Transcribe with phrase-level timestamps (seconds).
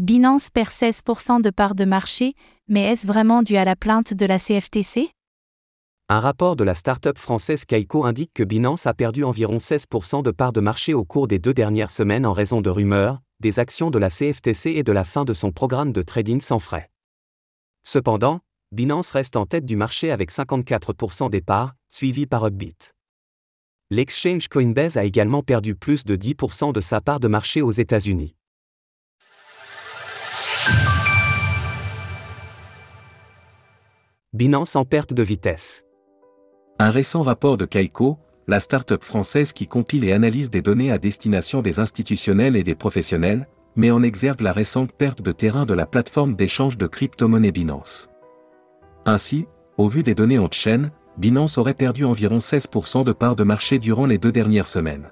[0.00, 2.34] Binance perd 16% de parts de marché,
[2.68, 5.10] mais est-ce vraiment dû à la plainte de la CFTC
[6.08, 10.30] Un rapport de la start-up française Kaiko indique que Binance a perdu environ 16% de
[10.30, 13.90] parts de marché au cours des deux dernières semaines en raison de rumeurs, des actions
[13.90, 16.88] de la CFTC et de la fin de son programme de trading sans frais.
[17.82, 18.40] Cependant,
[18.72, 22.92] Binance reste en tête du marché avec 54% des parts, suivi par Upbit.
[23.90, 28.34] L'exchange Coinbase a également perdu plus de 10% de sa part de marché aux États-Unis.
[34.40, 35.84] Binance en perte de vitesse.
[36.78, 38.16] Un récent rapport de Kaiko,
[38.48, 42.74] la start-up française qui compile et analyse des données à destination des institutionnels et des
[42.74, 47.52] professionnels, met en exergue la récente perte de terrain de la plateforme d'échange de crypto-monnaies
[47.52, 48.08] Binance.
[49.04, 53.44] Ainsi, au vu des données en chaîne, Binance aurait perdu environ 16% de parts de
[53.44, 55.10] marché durant les deux dernières semaines.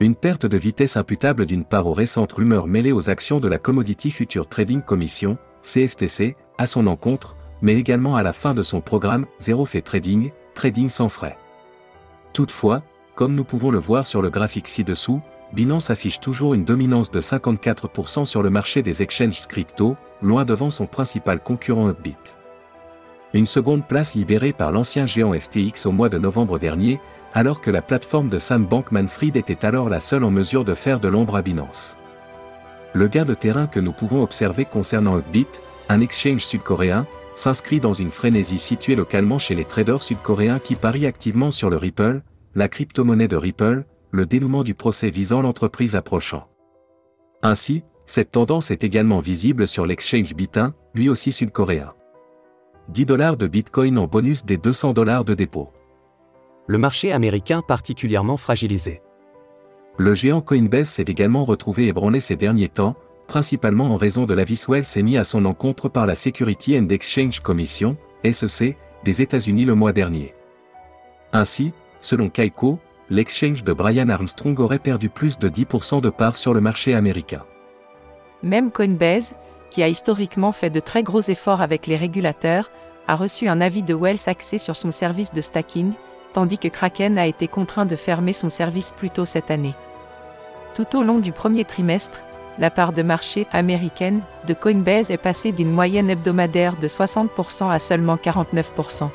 [0.00, 3.58] Une perte de vitesse imputable d'une part aux récentes rumeurs mêlées aux actions de la
[3.58, 8.80] Commodity Future Trading Commission, CFTC, à son encontre, mais également à la fin de son
[8.80, 11.38] programme Zero Fait Trading, Trading sans frais.
[12.32, 12.82] Toutefois,
[13.14, 15.20] comme nous pouvons le voir sur le graphique ci-dessous,
[15.52, 20.70] Binance affiche toujours une dominance de 54% sur le marché des exchanges crypto, loin devant
[20.70, 22.16] son principal concurrent Upbit.
[23.34, 27.00] Une seconde place libérée par l'ancien géant FTX au mois de novembre dernier,
[27.34, 31.00] alors que la plateforme de Sam Bankman-Fried était alors la seule en mesure de faire
[31.00, 31.96] de l'ombre à Binance.
[32.94, 35.48] Le gain de terrain que nous pouvons observer concernant Upbit,
[35.88, 41.06] un exchange sud-coréen, s'inscrit dans une frénésie située localement chez les traders sud-coréens qui parient
[41.06, 42.22] activement sur le Ripple,
[42.54, 46.48] la crypto-monnaie de Ripple, le dénouement du procès visant l'entreprise approchant.
[47.42, 51.94] Ainsi, cette tendance est également visible sur l'exchange Bitin, lui aussi sud-coréen.
[52.88, 55.70] 10 dollars de Bitcoin en bonus des 200 dollars de dépôt.
[56.66, 59.00] Le marché américain particulièrement fragilisé.
[59.98, 62.96] Le géant Coinbase s'est également retrouvé ébranlé ces derniers temps,
[63.32, 67.40] principalement en raison de l'avis Wells émis à son encontre par la Security and Exchange
[67.40, 67.96] Commission,
[68.30, 70.34] SEC, des États-Unis le mois dernier.
[71.32, 71.72] Ainsi,
[72.02, 72.78] selon Kaiko,
[73.08, 77.42] l'exchange de Brian Armstrong aurait perdu plus de 10% de parts sur le marché américain.
[78.42, 79.34] Même Coinbase,
[79.70, 82.70] qui a historiquement fait de très gros efforts avec les régulateurs,
[83.08, 85.92] a reçu un avis de Wells axé sur son service de stacking,
[86.34, 89.74] tandis que Kraken a été contraint de fermer son service plus tôt cette année.
[90.74, 92.20] Tout au long du premier trimestre,
[92.58, 97.78] la part de marché américaine de Coinbase est passée d'une moyenne hebdomadaire de 60% à
[97.78, 99.08] seulement 49%.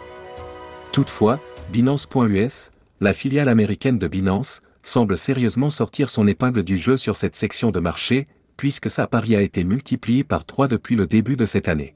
[0.91, 1.39] Toutefois,
[1.69, 7.35] Binance.us, la filiale américaine de Binance, semble sérieusement sortir son épingle du jeu sur cette
[7.35, 11.45] section de marché, puisque sa pari a été multiplié par 3 depuis le début de
[11.45, 11.93] cette année.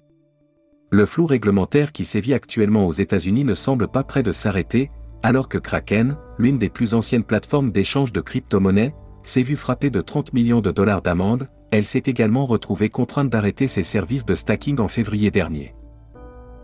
[0.91, 4.91] Le flou réglementaire qui sévit actuellement aux États-Unis ne semble pas près de s'arrêter,
[5.23, 8.94] alors que Kraken, l'une des plus anciennes plateformes d'échange de crypto-monnaies,
[9.24, 13.68] s'est vue frapper de 30 millions de dollars d'amende, elle s'est également retrouvée contrainte d'arrêter
[13.68, 15.74] ses services de stacking en février dernier.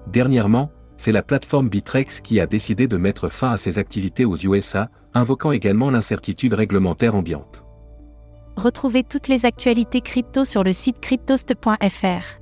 [0.08, 4.36] Dernièrement, c'est la plateforme Bitrex qui a décidé de mettre fin à ses activités aux
[4.36, 7.64] USA, invoquant également l'incertitude réglementaire ambiante.
[8.56, 12.42] Retrouvez toutes les actualités crypto sur le site cryptost.fr.